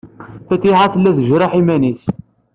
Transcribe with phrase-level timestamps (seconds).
[0.47, 2.01] Fatiḥa tella tjerreḥ iman-nnes.